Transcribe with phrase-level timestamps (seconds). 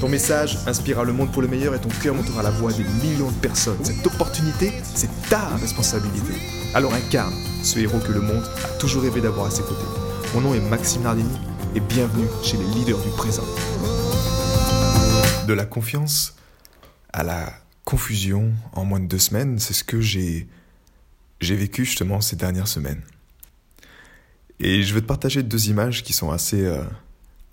[0.00, 2.84] Ton message inspirera le monde pour le meilleur et ton cœur montera la voix des
[2.84, 3.82] millions de personnes.
[3.82, 6.34] Cette opportunité, c'est ta responsabilité.
[6.74, 9.86] Alors incarne ce héros que le monde a toujours rêvé d'avoir à ses côtés.
[10.34, 11.38] Mon nom est Maxime Nardini
[11.74, 13.44] et bienvenue chez les leaders du présent.
[15.46, 16.36] De la confiance
[17.14, 17.54] à la
[17.86, 20.46] confusion en moins de deux semaines, c'est ce que j'ai
[21.40, 23.00] vécu justement ces dernières semaines.
[24.60, 26.82] Et je vais te partager deux images qui sont assez euh,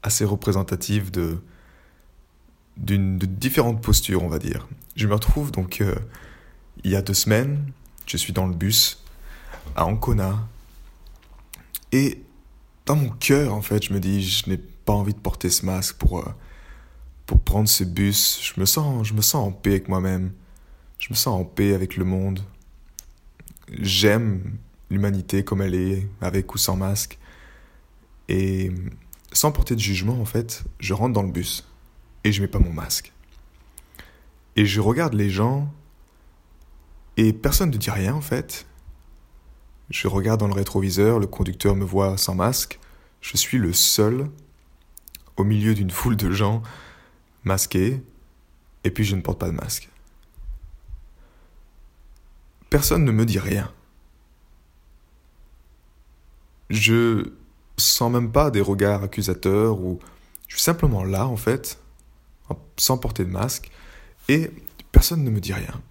[0.03, 1.37] assez représentatives de
[2.77, 4.67] d'une de différentes postures, on va dire.
[4.95, 5.95] Je me retrouve donc euh,
[6.83, 7.71] il y a deux semaines,
[8.05, 9.03] je suis dans le bus
[9.75, 10.47] à Ancona
[11.91, 12.21] et
[12.85, 15.65] dans mon cœur, en fait, je me dis, je n'ai pas envie de porter ce
[15.65, 16.31] masque pour euh,
[17.25, 18.39] pour prendre ce bus.
[18.41, 20.33] Je me sens, je me sens en paix avec moi-même.
[20.99, 22.41] Je me sens en paix avec le monde.
[23.69, 24.57] J'aime
[24.89, 27.17] l'humanité comme elle est, avec ou sans masque.
[28.29, 28.71] Et
[29.31, 31.65] sans porter de jugement, en fait, je rentre dans le bus
[32.23, 33.11] et je mets pas mon masque.
[34.55, 35.71] Et je regarde les gens
[37.17, 38.65] et personne ne dit rien en fait.
[39.89, 42.79] Je regarde dans le rétroviseur, le conducteur me voit sans masque.
[43.21, 44.29] Je suis le seul
[45.37, 46.61] au milieu d'une foule de gens
[47.43, 48.01] masqués
[48.83, 49.89] et puis je ne porte pas de masque.
[52.69, 53.71] Personne ne me dit rien.
[56.69, 57.31] Je
[57.77, 59.99] sens même pas des regards accusateurs ou
[60.47, 61.82] je suis simplement là en fait
[62.77, 63.71] sans porter de masque,
[64.29, 64.51] et
[64.91, 65.81] personne ne me dit rien.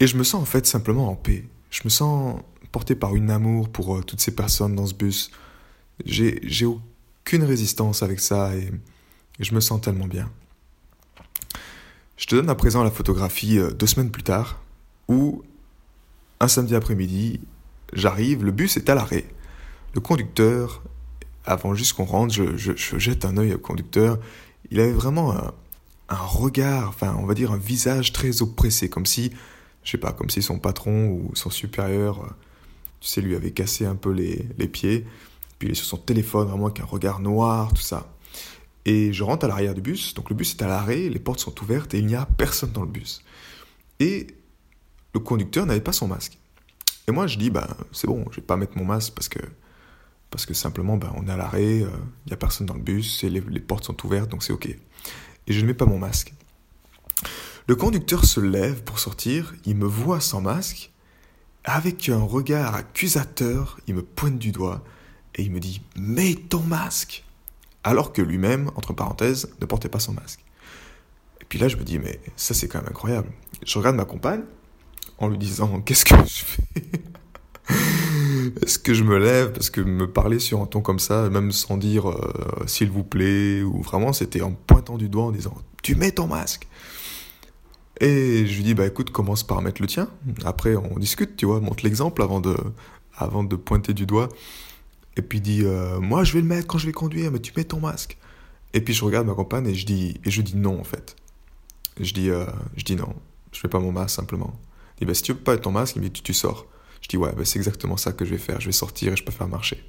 [0.00, 1.44] Et je me sens en fait simplement en paix.
[1.70, 2.40] Je me sens
[2.72, 5.30] porté par une amour pour euh, toutes ces personnes dans ce bus.
[6.04, 8.70] J'ai, j'ai aucune résistance avec ça et,
[9.38, 10.30] je me sens tellement bien.
[12.16, 14.62] Je te donne à présent la photographie euh, deux semaines plus tard,
[15.08, 15.42] où
[16.40, 17.40] un samedi après-midi,
[17.92, 19.26] j'arrive, le bus est à l'arrêt.
[19.94, 20.82] Le conducteur,
[21.44, 24.18] avant juste qu'on rentre, je, je, je jette un œil au conducteur
[24.70, 25.52] il avait vraiment un,
[26.14, 29.32] regard, enfin, on va dire un visage très oppressé, comme si,
[29.82, 32.28] je sais pas, comme si son patron ou son supérieur, euh,
[33.00, 35.06] tu sais, lui avait cassé un peu les, pieds,
[35.58, 38.12] puis il est sur son téléphone, vraiment avec un regard noir, tout ça.
[38.84, 41.40] Et je rentre à l'arrière du bus, donc le bus est à l'arrêt, les portes
[41.40, 43.22] sont ouvertes et il n'y a personne dans le bus.
[43.98, 44.28] Et
[45.12, 46.38] le conducteur n'avait pas son masque.
[47.08, 49.40] Et moi, je dis, bah, c'est bon, je vais pas mettre mon masque parce que
[50.30, 51.90] parce que simplement, ben, on est à l'arrêt, il euh,
[52.26, 54.66] n'y a personne dans le bus, et les, portes sont ouvertes, donc c'est ok.
[54.66, 56.34] Et je ne mets pas mon masque.
[57.68, 60.92] Le conducteur se lève pour sortir, il me voit sans masque,
[61.64, 64.84] avec un regard accusateur, il me pointe du doigt,
[65.34, 67.24] et il me dit «Mets ton masque!»
[67.84, 70.40] Alors que lui-même, entre parenthèses, ne portait pas son masque.
[71.40, 73.30] Et puis là, je me dis «Mais ça, c'est quand même incroyable.»
[73.66, 74.42] Je regarde ma compagne,
[75.18, 76.62] en lui disant «Qu'est-ce que je fais?»
[78.62, 81.52] Est-ce que je me lève Parce que me parler sur un ton comme ça, même
[81.52, 85.54] sans dire euh, s'il vous plaît, ou vraiment c'était en pointant du doigt en disant
[85.82, 86.66] tu mets ton masque.
[88.00, 90.08] Et je lui dis bah écoute, commence par mettre le tien.
[90.44, 92.56] Après on discute, tu vois, montre l'exemple avant de,
[93.16, 94.28] avant de pointer du doigt.
[95.16, 97.52] Et puis dit euh, moi je vais le mettre quand je vais conduire, mais tu
[97.56, 98.18] mets ton masque.
[98.74, 101.16] Et puis je regarde ma compagne et je dis et je dis non en fait.
[101.98, 102.44] je dis euh,
[102.76, 103.14] je dis non,
[103.52, 104.58] je fais pas mon masque simplement.
[104.96, 106.66] Il dit bah si tu veux pas mettre ton masque, il me dit tu sors.
[107.00, 108.60] Je dis ouais, bah, c'est exactement ça que je vais faire.
[108.60, 109.84] Je vais sortir et je peux faire marcher.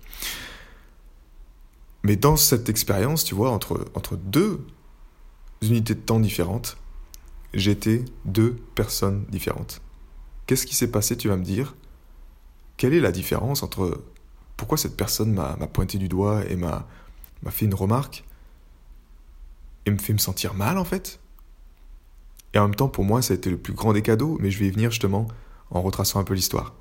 [2.03, 4.65] Mais dans cette expérience, tu vois, entre, entre deux
[5.61, 6.77] unités de temps différentes,
[7.53, 9.81] j'étais deux personnes différentes.
[10.45, 11.75] Qu'est-ce qui s'est passé, tu vas me dire?
[12.77, 14.03] Quelle est la différence entre
[14.55, 16.87] pourquoi cette personne m'a pointé du doigt et m'a
[17.49, 18.23] fait une remarque
[19.85, 21.19] et me fait me sentir mal en fait?
[22.53, 24.51] Et en même temps, pour moi, ça a été le plus grand des cadeaux, mais
[24.51, 25.27] je vais y venir justement
[25.69, 26.73] en retraçant un peu l'histoire.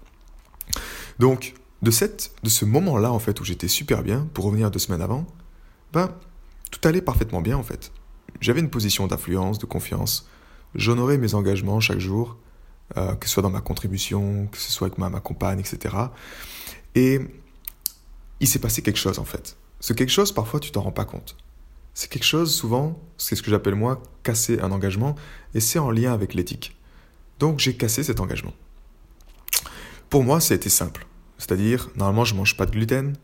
[1.19, 4.79] Donc, de, cette, de ce moment-là, en fait, où j'étais super bien, pour revenir deux
[4.79, 5.27] semaines avant,
[5.93, 6.15] ben,
[6.71, 7.93] tout allait parfaitement bien, en fait.
[8.41, 10.29] J'avais une position d'influence, de confiance.
[10.75, 12.37] J'honorais mes engagements chaque jour,
[12.97, 15.95] euh, que ce soit dans ma contribution, que ce soit avec ma, ma compagne, etc.
[16.95, 17.21] Et
[18.41, 19.57] il s'est passé quelque chose, en fait.
[19.81, 21.37] Ce quelque chose, parfois, tu t'en rends pas compte.
[21.95, 25.15] C'est quelque chose, souvent, c'est ce que j'appelle moi casser un engagement,
[25.55, 26.77] et c'est en lien avec l'éthique.
[27.39, 28.53] Donc j'ai cassé cet engagement.
[30.11, 31.07] Pour moi, été simple.
[31.39, 33.17] C'est-à-dire, normalement, je mange pas de gluten.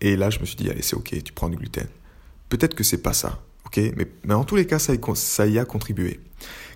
[0.00, 1.88] Et là, je me suis dit, allez, c'est ok, tu prends du gluten.
[2.48, 3.80] Peut-être que c'est pas ça, ok
[4.24, 6.20] mais, en tous les cas, ça y, a contribué.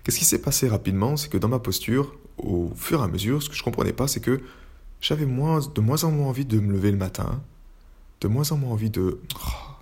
[0.02, 3.42] Qu'est-ce qui s'est passé rapidement C'est que dans ma posture, au fur et à mesure,
[3.42, 4.40] ce que je comprenais pas, c'est que
[5.00, 7.40] j'avais moins, de moins en moins envie de me lever le matin,
[8.20, 9.20] de moins en moins envie de.
[9.36, 9.72] Oh,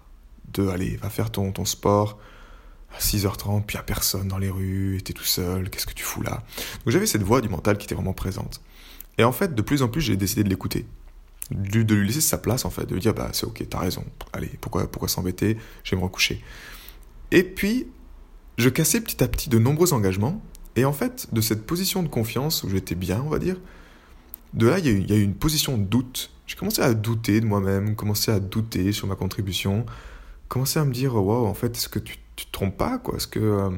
[0.53, 2.19] de aller, va faire ton, sport
[2.93, 6.03] à 6h30, puis il a personne dans les rues, t'es tout seul, qu'est-ce que tu
[6.03, 6.43] fous là?
[6.85, 8.61] Donc j'avais cette voix du mental qui était vraiment présente.
[9.21, 10.87] Et en fait, de plus en plus, j'ai décidé de l'écouter.
[11.51, 14.03] De, lui laisser sa place, en fait, de lui dire, bah c'est ok, t'as raison,
[14.33, 16.43] allez, pourquoi, pourquoi s'embêter, je vais me recoucher.
[17.31, 17.87] Et puis,
[18.57, 20.43] je cassais petit à petit de nombreux engagements,
[20.75, 23.57] et en fait, de cette position de confiance où j'étais bien, on va dire,
[24.55, 26.31] de là, il y, a eu, une position de doute.
[26.47, 29.85] J'ai commencé à douter de moi-même, commencé à douter sur ma contribution,
[30.49, 33.17] commencé à me dire, waouh, en fait, est-ce que tu, tu te trompes pas, quoi?
[33.17, 33.39] Est-ce que.
[33.39, 33.71] Euh,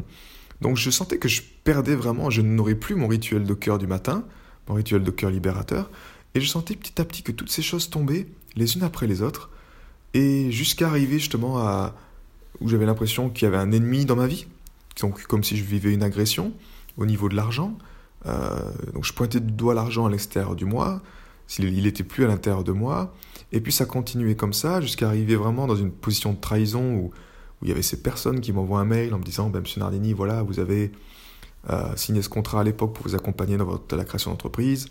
[0.60, 3.88] donc, je sentais que je perdais vraiment, je n'aurais plus mon rituel de cœur du
[3.88, 4.24] matin,
[4.68, 5.90] mon rituel de cœur libérateur,
[6.34, 8.26] et je sentais petit à petit que toutes ces choses tombaient,
[8.56, 9.50] les unes après les autres,
[10.14, 11.94] et jusqu'à arriver justement à.
[12.60, 14.46] où j'avais l'impression qu'il y avait un ennemi dans ma vie,
[15.00, 16.52] donc comme si je vivais une agression
[16.96, 17.76] au niveau de l'argent.
[18.26, 21.02] Euh, donc je pointais du doigt l'argent à l'extérieur du moi,
[21.46, 23.14] s'il était plus à l'intérieur de moi,
[23.50, 27.04] et puis ça continuait comme ça jusqu'à arriver vraiment dans une position de trahison où,
[27.06, 29.80] où il y avait ces personnes qui m'envoient un mail en me disant, ben, Monsieur
[29.80, 30.92] Nardini, voilà, vous avez
[31.70, 34.88] euh, signé ce contrat à l'époque pour vous accompagner dans votre, la création d'entreprise,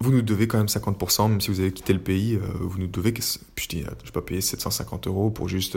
[0.00, 2.78] vous nous devez quand même 50%, même si vous avez quitté le pays, euh, vous
[2.78, 3.24] nous devez, puis
[3.58, 5.76] je dis, je vais pas payer 750 euros pour juste,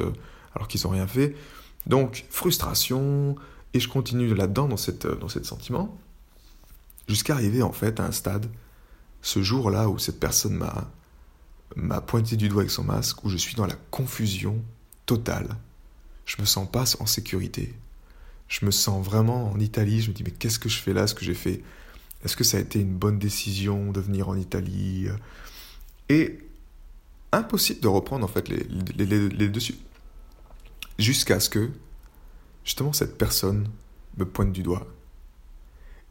[0.56, 1.36] alors qu'ils n'ont rien fait.
[1.88, 3.36] Donc, frustration,
[3.74, 5.98] et je continue là-dedans, dans, cette, dans ce sentiment,
[7.07, 8.45] jusqu'à arriver en fait à un stade,
[9.21, 10.92] ce jour-là où cette personne m'a,
[11.75, 14.62] m'a pointé du doigt avec son masque, où je suis dans la confusion
[15.06, 15.56] totale.
[16.25, 17.74] Je me sens pas en sécurité.
[18.54, 20.00] Je me sens vraiment en Italie.
[20.00, 21.64] Je me dis, mais qu'est-ce que je fais là, ce que j'ai fait?
[22.24, 25.08] Est-ce que ça a été une bonne décision de venir en Italie?
[26.08, 26.38] Et
[27.32, 28.64] impossible de reprendre en fait les,
[29.06, 29.74] les, dessus.
[31.00, 31.72] Jusqu'à ce que
[32.64, 33.70] justement cette personne
[34.18, 34.86] me pointe du doigt.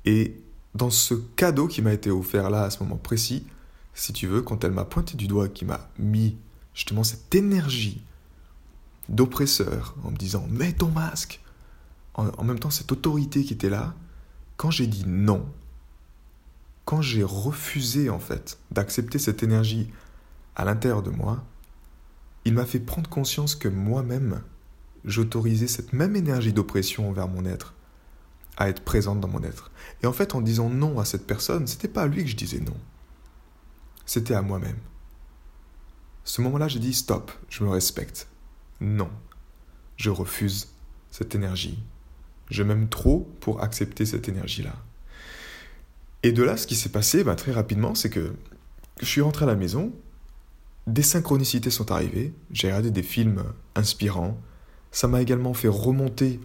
[0.05, 0.37] Et
[0.75, 3.47] dans ce cadeau qui m'a été offert là à ce moment précis,
[3.95, 6.37] si tu veux, quand elle m'a pointé du doigt, qui m'a mis
[6.75, 8.03] justement cette énergie
[9.09, 11.39] d'oppresseur en me disant mets ton masque,
[12.15, 13.95] en, même temps cette autorité qui était là,
[14.57, 15.47] quand j'ai dit non,
[16.85, 19.91] quand j'ai refusé en fait d'accepter cette énergie
[20.57, 21.45] à l'intérieur de moi,
[22.45, 24.43] il m'a fait prendre conscience que moi-même,
[25.05, 27.75] j'autorisais cette même énergie d'oppression envers mon être
[28.57, 29.71] à être présente dans mon être.
[30.03, 32.37] Et en fait, en disant non à cette personne, c'était pas à lui que je
[32.37, 32.77] disais non.
[34.05, 34.79] C'était à moi-même.
[36.25, 38.29] Ce moment-là, j'ai dit stop, je me respecte.
[38.81, 39.11] Non,
[39.97, 40.69] je refuse
[41.11, 41.83] cette énergie.
[42.53, 44.75] Je m'aime trop pour accepter cette énergie-là.
[46.23, 48.35] Et de là, ce qui s'est passé bah, très rapidement, c'est que
[49.01, 49.91] je suis rentré à la maison,
[50.87, 53.43] des synchronicités sont arrivées, j'ai regardé des films
[53.75, 54.39] inspirants,
[54.91, 56.41] ça m'a également fait remonter,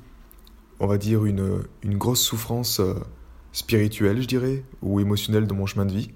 [0.80, 2.94] on va dire, une, grosse souffrance euh,
[3.52, 6.12] spirituelle, je dirais, ou émotionnelle dans mon chemin de vie,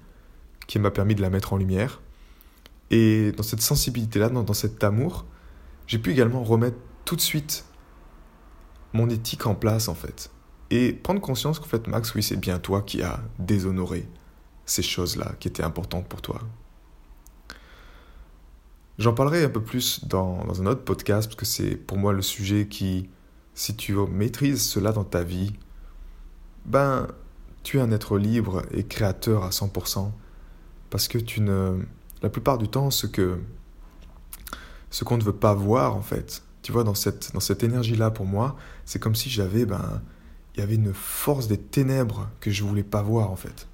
[0.66, 2.00] qui m'a permis de la mettre en lumière.
[2.90, 5.26] Et dans cette sensibilité-là, dans, dans cet amour,
[5.86, 7.66] j'ai pu également remettre tout de suite
[8.92, 10.30] mon éthique en place, en fait.
[10.70, 14.08] Et prendre conscience qu'en fait, Max, oui, c'est bien toi qui as déshonoré
[14.64, 16.40] ces choses-là qui étaient importantes pour toi.
[18.98, 22.12] J'en parlerai un peu plus dans, dans, un autre podcast parce que c'est pour moi
[22.12, 23.08] le sujet qui,
[23.54, 25.52] si tu maîtrises cela dans ta vie,
[26.66, 27.08] ben,
[27.62, 30.10] tu es un être libre et créateur à 100%
[30.90, 31.80] parce que tu ne,
[32.22, 33.38] la plupart du temps, ce que,
[34.90, 38.10] ce qu'on ne veut pas voir en fait, tu vois, dans cette, dans cette énergie-là
[38.10, 40.02] pour moi, c'est comme si j'avais, ben,
[40.54, 43.68] il y avait une force des ténèbres que je voulais pas voir en fait.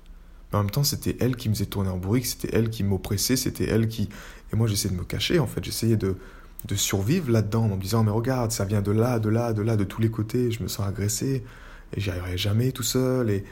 [0.50, 2.82] Mais en même temps, c'était elle qui me faisait tourner en bourrique, c'était elle qui
[2.82, 4.08] m'oppressait, c'était elle qui,
[4.52, 5.62] et moi, j'essayais de me cacher, en fait.
[5.62, 6.16] J'essayais de,
[6.66, 9.62] de survivre là-dedans en me disant, mais regarde, ça vient de là, de là, de
[9.62, 10.50] là, de tous les côtés.
[10.50, 11.44] Je me sens agressé
[11.94, 13.30] et j'y arriverai jamais tout seul.
[13.30, 13.44] Et,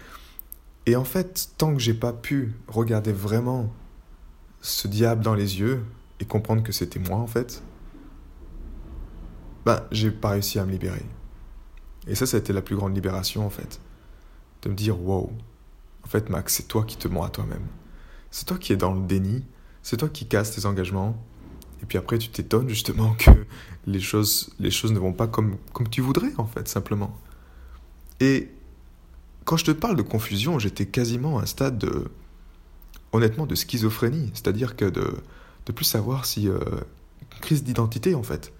[0.86, 3.72] et en fait, tant que j'ai pas pu regarder vraiment
[4.62, 5.84] ce diable dans les yeux
[6.20, 7.62] et comprendre que c'était moi, en fait,
[9.66, 11.04] ben, j'ai pas réussi à me libérer.
[12.06, 13.80] Et ça, ça a été la plus grande libération, en fait.
[14.62, 15.30] De me dire, wow,
[16.04, 17.66] en fait, Max, c'est toi qui te mens à toi-même.
[18.30, 19.44] C'est toi qui es dans le déni
[19.86, 21.16] c'est toi qui casses tes engagements.
[21.80, 23.30] Et puis après, tu t'étonnes justement que
[23.86, 27.16] les choses, les choses ne vont pas comme, comme tu voudrais, en fait, simplement.
[28.18, 28.50] Et
[29.44, 32.08] quand je te parle de confusion, j'étais quasiment à un stade de,
[33.12, 34.32] honnêtement, de schizophrénie.
[34.34, 35.14] C'est-à-dire que de,
[35.66, 36.48] de plus savoir si.
[36.48, 36.58] Euh,
[37.40, 38.52] crise d'identité, en fait.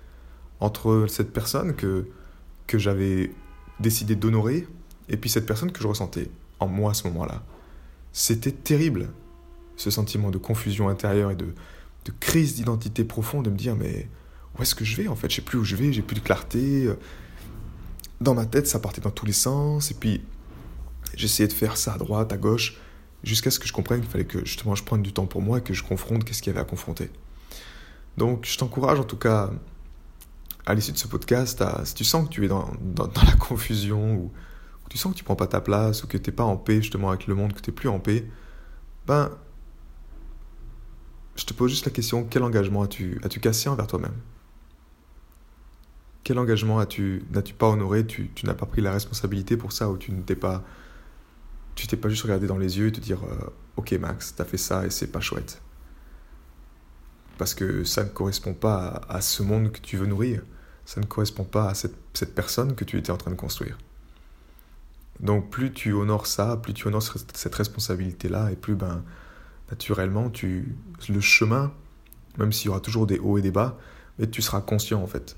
[0.60, 2.08] Entre cette personne que,
[2.66, 3.30] que j'avais
[3.80, 4.66] décidé d'honorer
[5.08, 7.42] et puis cette personne que je ressentais en moi à ce moment-là.
[8.12, 9.10] C'était terrible
[9.76, 11.52] ce sentiment de confusion intérieure et de,
[12.06, 14.08] de crise d'identité profonde, de me dire mais
[14.58, 15.30] où est-ce que je vais en fait?
[15.30, 16.88] Je sais plus où je vais, j'ai plus de clarté.
[18.20, 20.22] dans ma tête, ça partait dans tous les sens, et puis
[21.14, 22.78] j'essayais de faire ça à droite, à gauche,
[23.22, 25.58] jusqu'à ce que je comprenne qu'il fallait que justement je prenne du temps pour moi
[25.58, 27.10] et que je confronte qu'est-ce qu'il y avait à confronter.
[28.16, 29.50] Donc je t'encourage en tout cas
[30.66, 32.68] à l'issue de ce podcast, si tu sens que tu es dans,
[32.98, 34.32] la confusion, ou,
[34.90, 36.82] tu sens que tu prends pas ta place, ou que tu n'es pas en paix
[36.82, 38.28] justement avec le monde, que tu n'es plus en paix,
[39.06, 39.30] ben,
[41.36, 44.16] je te pose juste la question, quel engagement as-tu as cassé envers toi-même?
[46.24, 48.04] Quel engagement as-tu n'as-tu pas honoré?
[48.04, 50.64] Tu, tu n'as pas pris la responsabilité pour ça, ou tu ne t'es pas...
[51.76, 54.46] Tu t'es pas juste regardé dans les yeux et te dire euh, Ok Max, t'as
[54.46, 55.60] fait ça et c'est pas chouette.
[57.36, 60.42] Parce que ça ne correspond pas à ce monde que tu veux nourrir
[60.86, 63.76] ça ne correspond pas à cette, cette, personne que tu étais en train de construire.
[65.20, 67.02] Donc plus tu honores ça, plus tu honores
[67.34, 69.02] cette responsabilité-là, et plus ben,
[69.70, 70.76] naturellement, tu,
[71.08, 71.72] le chemin,
[72.38, 73.78] même s'il y aura toujours des hauts et des bas,
[74.30, 75.36] tu seras conscient en fait.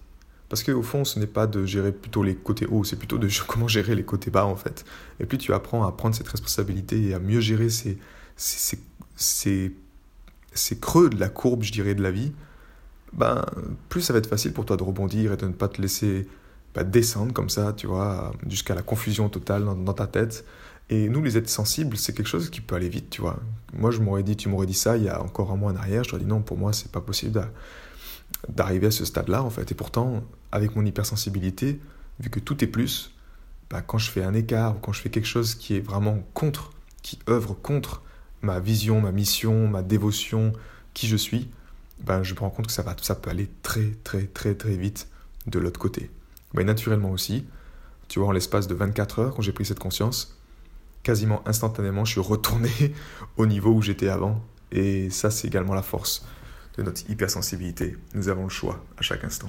[0.51, 3.29] Parce qu'au fond, ce n'est pas de gérer plutôt les côtés hauts, c'est plutôt de
[3.47, 4.85] comment gérer les côtés bas en fait.
[5.19, 7.99] Et plus tu apprends à prendre cette responsabilité et à mieux gérer ces,
[8.37, 8.79] ces,
[9.17, 9.75] ces,
[10.53, 12.33] ces creux de la courbe, je dirais, de la vie,
[13.13, 13.45] ben,
[13.89, 16.29] plus ça va être facile pour toi de rebondir et de ne pas te laisser
[16.75, 20.45] bah, descendre comme ça, tu vois, jusqu'à la confusion totale dans, ta tête.
[20.91, 23.39] Et nous, les êtres sensibles, c'est quelque chose qui peut aller vite, tu vois.
[23.75, 25.77] Moi, je m'aurais dit, tu m'aurais dit ça il y a encore un mois en
[25.77, 27.41] arrière, je t'aurais dit non, pour moi, c'est pas possible
[28.49, 29.71] d'arriver à ce stade-là, en fait.
[29.73, 30.23] Et pourtant,
[30.53, 31.81] avec mon hypersensibilité,
[32.21, 33.13] vu que tout est plus,
[33.71, 36.23] bah, quand je fais un écart ou quand je fais quelque chose qui est vraiment
[36.35, 36.73] contre,
[37.03, 38.03] qui œuvre contre
[38.43, 40.53] ma vision, ma mission, ma dévotion,
[40.95, 41.49] qui je suis,
[42.05, 44.77] ben, je me rends compte que ça, va, ça peut aller très très très très
[44.77, 45.09] vite
[45.47, 46.11] de l'autre côté.
[46.55, 47.47] Mais naturellement aussi,
[48.09, 50.39] tu vois, en l'espace de 24 heures, quand j'ai pris cette conscience,
[51.03, 52.71] quasiment instantanément, je suis retourné
[53.37, 54.43] au niveau où j'étais avant.
[54.73, 56.27] Et ça, c'est également la force
[56.77, 57.97] de notre hypersensibilité.
[58.15, 59.49] Nous avons le choix à chaque instant.